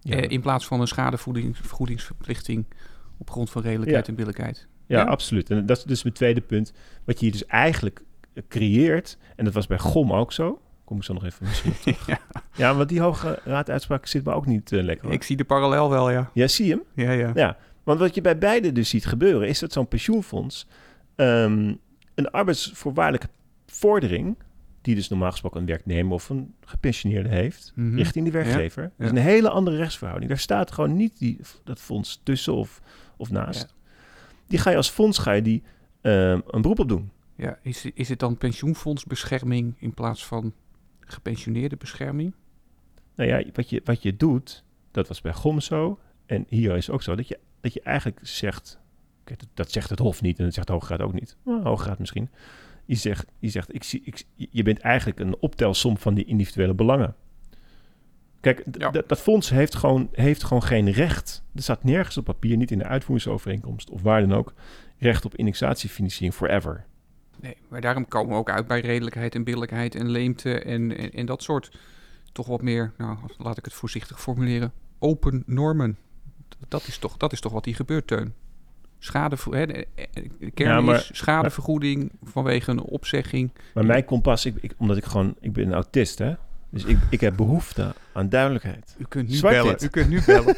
Ja, 0.00 0.16
eh, 0.16 0.30
in 0.30 0.40
plaats 0.40 0.66
van 0.66 0.80
een 0.80 0.86
schadevergoedingsverplichting 0.86 2.66
op 3.18 3.30
grond 3.30 3.50
van 3.50 3.62
redelijkheid 3.62 4.04
Ja. 4.04 4.10
en 4.10 4.16
billijkheid. 4.18 4.68
Ja, 4.86 5.02
absoluut. 5.02 5.50
En 5.50 5.66
dat 5.66 5.76
is 5.78 5.84
dus 5.84 6.02
mijn 6.02 6.14
tweede 6.14 6.40
punt. 6.40 6.72
Wat 7.04 7.14
je 7.18 7.24
hier 7.24 7.32
dus 7.32 7.46
eigenlijk 7.46 8.02
eh, 8.32 8.42
creëert, 8.48 9.18
en 9.36 9.44
dat 9.44 9.54
was 9.54 9.66
bij 9.66 9.78
GOM 9.78 10.12
ook 10.12 10.32
zo, 10.32 10.60
kom 10.84 10.96
ik 10.96 11.02
zo 11.02 11.12
nog 11.12 11.24
even 11.24 11.46
misschien. 11.46 11.74
Ja. 12.06 12.18
Ja, 12.56 12.74
want 12.74 12.88
die 12.88 13.00
hoge 13.00 13.38
raaduitspraak 13.44 14.06
zit 14.06 14.24
me 14.24 14.32
ook 14.32 14.46
niet 14.46 14.72
eh, 14.72 14.82
lekker. 14.82 15.04
hoor. 15.04 15.14
Ik 15.14 15.22
zie 15.22 15.36
de 15.36 15.44
parallel 15.44 15.90
wel, 15.90 16.10
ja. 16.10 16.30
Ja, 16.34 16.46
zie 16.46 16.66
je 16.66 16.70
hem? 16.70 17.06
Ja, 17.06 17.12
ja. 17.12 17.30
Ja, 17.34 17.56
want 17.82 17.98
wat 17.98 18.14
je 18.14 18.20
bij 18.20 18.38
beide 18.38 18.72
dus 18.72 18.88
ziet 18.88 19.06
gebeuren, 19.06 19.48
is 19.48 19.58
dat 19.58 19.72
zo'n 19.72 19.88
pensioenfonds 19.88 20.66
ehm, 21.16 21.74
een 22.14 22.30
arbeidsvoorwaardelijke 22.30 23.28
vordering, 23.66 24.36
die 24.82 24.94
dus 24.94 25.08
normaal 25.08 25.30
gesproken 25.30 25.60
een 25.60 25.66
werknemer 25.66 26.12
of 26.12 26.28
een 26.28 26.54
gepensioneerde 26.64 27.28
heeft, 27.28 27.72
Mhm. 27.74 27.96
richting 27.96 28.24
die 28.24 28.32
werkgever. 28.32 28.82
Dat 28.96 29.06
is 29.06 29.12
een 29.18 29.24
hele 29.24 29.48
andere 29.50 29.76
rechtsverhouding. 29.76 30.30
Daar 30.30 30.40
staat 30.40 30.72
gewoon 30.72 30.96
niet 30.96 31.18
die, 31.18 31.38
dat 31.64 31.80
fonds 31.80 32.20
tussen 32.22 32.54
of, 32.54 32.80
of 33.16 33.30
naast. 33.30 33.74
Die 34.54 34.62
ga 34.62 34.70
je 34.70 34.76
als 34.76 34.90
fonds 34.90 35.18
ga 35.18 35.32
je 35.32 35.42
die, 35.42 35.62
ehm, 36.00 36.40
een 36.46 36.62
beroep 36.62 36.78
op 36.78 36.88
doen. 36.88 37.10
Ja, 37.36 37.58
is, 37.62 37.84
is 37.94 38.08
het 38.08 38.18
dan 38.18 38.38
pensioenfondsbescherming 38.38 39.74
in 39.78 39.94
plaats 39.94 40.26
van 40.26 40.52
gepensioneerde 41.00 41.76
bescherming? 41.76 42.34
Nou 43.14 43.28
ja, 43.28 43.44
wat 43.52 43.70
je, 43.70 43.80
wat 43.84 44.02
je 44.02 44.16
doet, 44.16 44.64
dat 44.90 45.08
was 45.08 45.20
bij 45.20 45.32
GOM 45.32 45.60
zo, 45.60 45.98
en 46.26 46.44
hier 46.48 46.76
is 46.76 46.86
het 46.86 46.94
ook 46.94 47.02
zo, 47.02 47.14
dat 47.14 47.28
je, 47.28 47.38
dat 47.60 47.72
je 47.72 47.80
eigenlijk 47.80 48.18
zegt, 48.22 48.78
kijk, 49.24 49.38
dat, 49.38 49.48
dat 49.54 49.72
zegt 49.72 49.90
het 49.90 49.98
Hof 49.98 50.22
niet 50.22 50.38
en 50.38 50.44
dat 50.44 50.54
zegt 50.54 50.66
de 50.66 50.72
Hoge 50.72 50.88
Raad 50.88 51.06
ook 51.06 51.12
niet, 51.12 51.36
maar 51.42 51.62
de 51.62 51.68
Hoge 51.68 51.88
Raad 51.88 51.98
misschien. 51.98 52.28
Je 52.84 52.94
zegt, 52.94 53.26
je, 53.38 53.48
zegt 53.48 53.74
ik 53.74 53.82
zie, 53.82 54.02
ik, 54.04 54.24
je 54.34 54.62
bent 54.62 54.78
eigenlijk 54.78 55.18
een 55.18 55.36
optelsom 55.40 55.98
van 55.98 56.14
die 56.14 56.24
individuele 56.24 56.74
belangen. 56.74 57.14
Kijk, 58.44 58.64
Ja. 58.78 58.90
dat- 58.90 59.20
fonds 59.20 59.50
heeft 59.50 59.74
gewoon, 59.74 60.08
heeft 60.12 60.44
gewoon 60.44 60.62
geen 60.62 60.90
recht. 60.90 61.42
Er 61.54 61.62
staat 61.62 61.84
nergens 61.84 62.16
op 62.16 62.24
papier, 62.24 62.56
niet 62.56 62.70
in 62.70 62.78
de 62.78 62.84
uitvoeringsovereenkomst 62.84 63.90
of 63.90 64.02
waar 64.02 64.20
dan 64.20 64.32
ook, 64.32 64.52
recht 64.98 65.24
op 65.24 65.36
indexatiefinanciering 65.36 66.34
forever. 66.34 66.84
Nee, 67.40 67.56
maar 67.68 67.80
daarom 67.80 68.08
komen 68.08 68.32
we 68.32 68.38
ook 68.38 68.50
uit 68.50 68.66
bij 68.66 68.80
redelijkheid 68.80 69.34
en 69.34 69.44
billijkheid 69.44 69.94
en 69.94 70.08
leemte 70.10 70.58
en, 70.60 70.96
en, 70.96 71.10
en 71.12 71.26
dat 71.26 71.42
soort 71.42 71.76
toch 72.32 72.46
wat 72.46 72.62
meer, 72.62 72.92
nou, 72.98 73.16
laat 73.38 73.58
ik 73.58 73.64
het 73.64 73.74
voorzichtig 73.74 74.20
formuleren, 74.20 74.72
open 74.98 75.42
normen. 75.46 75.98
Dat 76.68 76.86
is 76.86 76.98
toch, 76.98 77.16
dat 77.16 77.32
is 77.32 77.40
toch 77.40 77.52
wat 77.52 77.64
hier 77.64 77.74
gebeurt, 77.74 78.06
Teun. 78.06 78.34
Schade, 78.98 79.36
hè, 79.50 79.66
de, 79.66 79.86
de 80.38 80.50
kern 80.50 80.70
Ja, 80.70 80.80
maar- 80.80 80.94
is 80.94 81.10
schadevergoeding 81.12 82.10
vanwege 82.22 82.70
een 82.70 82.80
opzegging. 82.82 83.50
Maar 83.74 83.84
mijn 83.86 84.04
kompas, 84.04 84.44
ik, 84.46 84.56
ik, 84.60 84.74
omdat 84.76 84.96
ik 84.96 85.04
gewoon, 85.04 85.34
ik 85.40 85.52
ben 85.52 85.66
een 85.66 85.72
autist 85.74 86.18
hè, 86.18 86.34
dus 86.74 86.84
ik, 86.84 86.98
ik 87.10 87.20
heb 87.20 87.36
behoefte 87.36 87.94
aan 88.12 88.28
duidelijkheid. 88.28 88.94
U 88.98 89.04
kunt 89.08 89.28
nu 89.28 89.34
Zwart 89.34 89.54
bellen. 89.54 89.76
U 89.82 89.88
kunt 89.88 90.08
nu 90.08 90.22
bellen. 90.26 90.56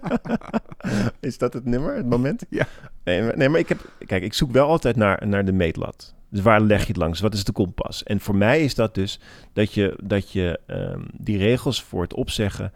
Is 1.20 1.38
dat 1.38 1.52
het 1.52 1.64
nummer, 1.64 1.94
het 1.96 2.06
moment? 2.06 2.44
Ja. 2.48 2.66
Nee, 3.04 3.22
maar, 3.22 3.36
nee, 3.36 3.48
maar 3.48 3.60
ik 3.60 3.68
heb... 3.68 3.90
Kijk, 4.06 4.22
ik 4.22 4.34
zoek 4.34 4.50
wel 4.52 4.68
altijd 4.68 4.96
naar, 4.96 5.26
naar 5.26 5.44
de 5.44 5.52
meetlat. 5.52 6.14
Dus 6.28 6.40
waar 6.40 6.60
leg 6.60 6.80
je 6.80 6.86
het 6.86 6.96
langs? 6.96 7.20
Wat 7.20 7.34
is 7.34 7.44
de 7.44 7.52
kompas? 7.52 8.02
En 8.02 8.20
voor 8.20 8.36
mij 8.36 8.64
is 8.64 8.74
dat 8.74 8.94
dus 8.94 9.20
dat 9.52 9.74
je, 9.74 9.98
dat 10.02 10.32
je 10.32 10.60
ehm, 10.66 11.00
die 11.12 11.38
regels 11.38 11.82
voor 11.82 12.02
het 12.02 12.14
opzeggen 12.14 12.72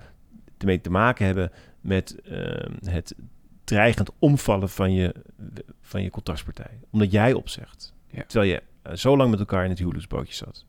ermee 0.59 0.81
te 0.81 0.91
maken 0.91 1.27
hebben 1.27 1.53
met 1.81 2.21
ehm, 2.21 2.73
het 2.85 3.15
dreigend 3.65 4.11
omvallen 4.19 4.69
van 4.69 4.93
je, 4.93 5.15
van 5.81 6.03
je 6.03 6.11
contractspartij. 6.11 6.81
Omdat 6.91 7.11
jij 7.11 7.33
opzegt. 7.33 7.95
Ja. 8.11 8.25
Terwijl 8.27 8.51
je 8.51 8.63
eh, 8.83 8.95
zo 8.95 9.17
lang 9.17 9.31
met 9.31 9.39
elkaar 9.39 9.65
in 9.65 9.71
het 9.71 9.79
huwelijksbootje 9.79 10.35
zat. 10.35 10.67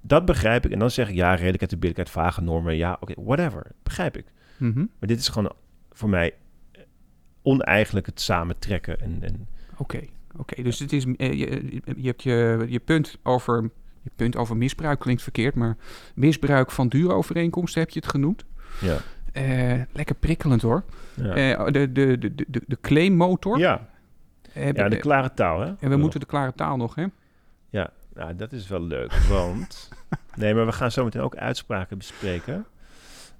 Dat 0.00 0.24
begrijp 0.24 0.64
ik. 0.64 0.72
En 0.72 0.78
dan 0.78 0.90
zeg 0.90 1.08
ik, 1.08 1.14
ja, 1.14 1.34
redelijkheid 1.34 1.72
en 1.72 1.78
billijkheid, 1.78 2.10
vage 2.10 2.40
normen. 2.42 2.76
Ja, 2.76 2.96
oké, 3.00 3.14
whatever. 3.16 3.66
Begrijp 3.82 4.16
ik. 4.16 4.24
Mhm. 4.58 4.78
Maar 4.78 5.08
dit 5.08 5.18
is 5.18 5.28
gewoon 5.28 5.52
voor 5.92 6.08
mij 6.08 6.34
eh, 6.72 6.80
oneigenlijk 7.42 8.06
het 8.06 8.20
samentrekken. 8.20 9.00
En, 9.00 9.18
en 9.20 9.48
Oké, 9.76 10.00
oké. 10.36 10.62
dus 10.62 10.78
het 10.78 10.92
is, 10.92 11.04
eh, 11.16 11.32
je, 11.32 11.80
je 11.96 12.06
hebt 12.06 12.22
je, 12.22 12.66
je, 12.68 12.78
punt 12.80 13.18
over, 13.22 13.70
je 14.02 14.10
punt 14.16 14.36
over 14.36 14.56
misbruik 14.56 14.98
klinkt 14.98 15.22
verkeerd, 15.22 15.54
maar 15.54 15.76
misbruik 16.14 16.70
van 16.70 16.88
duurovereenkomsten 16.88 17.80
heb 17.80 17.90
je 17.90 18.00
het 18.00 18.08
genoemd. 18.08 18.44
ja. 18.80 18.96
Eh, 19.32 19.80
lekker 19.92 20.14
prikkelend 20.14 20.62
hoor. 20.62 20.84
Ja. 21.14 21.34
Eh, 21.34 21.64
de, 21.72 21.92
de, 21.92 22.18
de, 22.18 22.34
de, 22.48 22.62
de 22.66 22.78
claimmotor. 22.80 23.58
ja. 23.58 23.88
Eh, 24.52 24.72
ja, 24.72 24.88
de 24.88 24.96
eh, 24.96 25.00
klare 25.02 25.34
taal, 25.34 25.60
hè? 25.60 25.72
en 25.80 25.90
we 25.90 25.96
moeten 25.96 26.20
de 26.20 26.26
klare 26.26 26.52
taal 26.54 26.76
nog, 26.76 26.94
hè? 26.94 27.06
Ja, 27.68 27.90
nou, 28.14 28.36
dat 28.36 28.52
is 28.52 28.68
wel 28.68 28.82
leuk, 28.82 29.12
want... 29.28 29.88
nee, 30.34 30.54
maar 30.54 30.66
we 30.66 30.72
gaan 30.72 30.90
zo 30.90 31.04
meteen 31.04 31.22
ook 31.22 31.36
uitspraken 31.36 31.98
bespreken. 31.98 32.66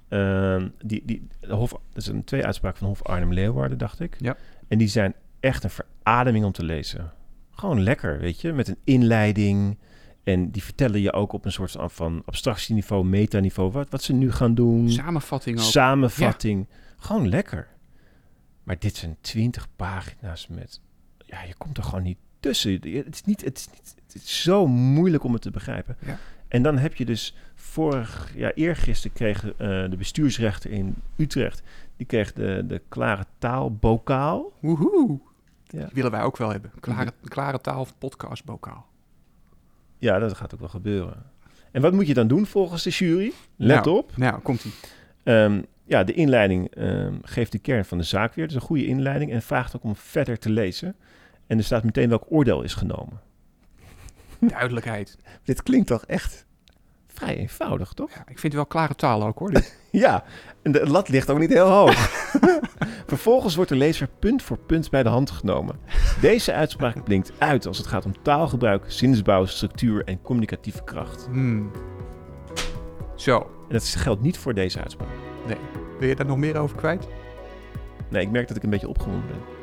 Ehm, 0.08 0.68
die, 0.84 1.02
die, 1.04 1.28
de 1.40 1.54
Hof, 1.54 1.72
er 1.92 2.02
zijn 2.02 2.24
twee 2.24 2.44
uitspraken 2.44 2.78
van 2.78 2.88
Hof 2.88 3.02
Arnhem-Leeuwarden, 3.02 3.78
dacht 3.78 4.00
ik. 4.00 4.16
Ja. 4.18 4.36
En 4.68 4.78
die 4.78 4.88
zijn 4.88 5.14
echt 5.40 5.64
een 5.64 5.70
verademing 5.70 6.44
om 6.44 6.52
te 6.52 6.64
lezen. 6.64 7.12
Gewoon 7.50 7.82
lekker, 7.82 8.18
weet 8.18 8.40
je, 8.40 8.52
met 8.52 8.68
een 8.68 8.78
inleiding. 8.84 9.78
En 10.24 10.50
die 10.50 10.62
vertellen 10.62 11.00
je 11.00 11.12
ook 11.12 11.32
op 11.32 11.44
een 11.44 11.52
soort 11.52 11.70
van, 11.70 11.90
van 11.90 12.22
abstractieniveau, 12.24 13.04
metaniveau, 13.04 13.70
wat, 13.70 13.90
wat 13.90 14.02
ze 14.02 14.12
nu 14.12 14.32
gaan 14.32 14.54
doen. 14.54 14.90
Samenvatting 14.90 15.58
ook. 15.58 15.64
Samenvatting. 15.64 16.68
Gewoon 16.96 17.28
lekker. 17.28 17.68
Maar 18.62 18.78
dit 18.78 18.96
zijn 18.96 19.16
twintig 19.20 19.68
pagina's 19.76 20.46
met... 20.48 20.80
Ja, 21.18 21.42
je 21.42 21.54
komt 21.54 21.76
er 21.76 21.82
gewoon 21.82 22.02
niet 22.02 22.18
tussen. 22.40 22.72
Het 22.72 23.14
is, 23.14 23.24
niet, 23.24 23.44
het 23.44 23.58
is, 23.58 23.68
niet, 23.72 23.94
het 24.06 24.14
is 24.14 24.42
zo 24.42 24.66
moeilijk 24.66 25.24
om 25.24 25.32
het 25.32 25.42
te 25.42 25.50
begrijpen. 25.50 25.96
Ja. 26.06 26.18
En 26.48 26.62
dan 26.62 26.78
heb 26.78 26.94
je 26.94 27.04
dus 27.04 27.36
vorig... 27.54 28.32
Ja, 28.34 28.52
eergisteren 28.52 29.16
kreeg 29.16 29.44
eh, 29.44 29.56
de 29.90 29.96
bestuursrechter 29.98 30.70
in 30.70 30.94
Utrecht... 31.16 31.62
die 31.96 32.06
kreeg 32.06 32.32
de, 32.32 32.64
de 32.66 32.82
klare 32.88 33.24
taal 33.38 33.74
bokaal. 33.74 34.52
Woehoe. 34.60 35.20
Ja. 35.64 35.84
Die 35.84 35.94
willen 35.94 36.10
wij 36.10 36.22
ook 36.22 36.36
wel 36.36 36.50
hebben. 36.50 36.70
Klare, 36.80 37.12
klare 37.24 37.60
taal 37.60 37.86
podcast 37.98 38.44
bokaal. 38.44 38.86
Ja, 39.98 40.18
dat 40.18 40.36
gaat 40.36 40.54
ook 40.54 40.60
wel 40.60 40.68
gebeuren. 40.68 41.22
En 41.70 41.82
wat 41.82 41.92
moet 41.92 42.06
je 42.06 42.14
dan 42.14 42.28
doen 42.28 42.46
volgens 42.46 42.82
de 42.82 42.90
jury? 42.90 43.32
Let 43.56 43.84
Nou, 43.84 43.98
op. 43.98 44.16
Nou, 44.16 44.40
komt 44.40 44.64
ie. 44.64 44.72
Ehm, 45.22 45.62
ja, 45.84 46.04
de 46.04 46.12
inleiding 46.12 46.74
ehm, 46.74 47.14
geeft 47.22 47.52
de 47.52 47.58
kern 47.58 47.84
van 47.84 47.98
de 47.98 48.04
zaak 48.04 48.34
weer. 48.34 48.44
Het 48.44 48.54
is 48.54 48.60
een 48.60 48.66
goede 48.66 48.86
inleiding 48.86 49.32
en 49.32 49.42
vraagt 49.42 49.76
ook 49.76 49.84
om 49.84 49.96
verder 49.96 50.38
te 50.38 50.50
lezen. 50.50 50.96
En 51.50 51.58
er 51.58 51.64
staat 51.64 51.84
meteen 51.84 52.08
welk 52.08 52.24
oordeel 52.28 52.62
is 52.62 52.74
genomen. 52.74 53.20
Duidelijkheid. 54.38 55.16
Dit 55.44 55.62
klinkt 55.62 55.86
toch 55.86 56.04
echt 56.04 56.46
vrij 57.06 57.36
eenvoudig, 57.36 57.92
toch? 57.92 58.10
Ja, 58.10 58.20
ik 58.20 58.26
vind 58.38 58.42
het 58.42 58.52
wel 58.52 58.66
klare 58.66 58.94
taal 58.94 59.26
ook 59.26 59.38
hoor. 59.38 59.50
dit. 59.50 59.78
Ja, 59.90 60.24
en 60.62 60.72
de 60.72 60.86
lat 60.86 61.08
ligt 61.08 61.30
ook 61.30 61.38
niet 61.38 61.52
heel 61.52 61.68
hoog. 61.70 61.94
Vervolgens 63.06 63.54
wordt 63.54 63.70
de 63.70 63.76
lezer 63.76 64.08
punt 64.18 64.42
voor 64.42 64.58
punt 64.58 64.90
bij 64.90 65.02
de 65.02 65.08
hand 65.08 65.30
genomen. 65.30 65.76
Deze 66.20 66.52
uitspraak 66.52 67.04
blinkt 67.04 67.32
uit 67.38 67.66
als 67.66 67.78
het 67.78 67.86
gaat 67.86 68.04
om 68.04 68.22
taalgebruik, 68.22 68.84
zinsbouw, 68.86 69.44
structuur 69.44 70.04
en 70.04 70.22
communicatieve 70.22 70.84
kracht. 70.84 71.26
Hmm. 71.26 71.70
Zo, 73.16 73.38
En 73.38 73.72
dat 73.74 73.84
geldt 73.84 74.22
niet 74.22 74.38
voor 74.38 74.54
deze 74.54 74.80
uitspraak. 74.80 75.08
wil 75.98 76.08
je 76.08 76.16
daar 76.16 76.26
nog 76.26 76.36
meer 76.36 76.56
over 76.56 76.76
kwijt? 76.76 77.08
Nee, 78.10 78.22
ik 78.22 78.30
merk 78.30 78.48
dat 78.48 78.56
ik 78.56 78.62
een 78.62 78.70
beetje 78.70 78.88
opgewonden 78.88 79.26
ben. 79.26 79.59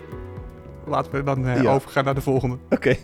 Laten 0.87 1.11
we 1.11 1.23
dan 1.23 1.45
eh, 1.47 1.61
Ja. 1.61 1.73
overgaan 1.73 2.03
naar 2.03 2.15
de 2.15 2.21
volgende. 2.21 2.57
Oké. 2.69 2.95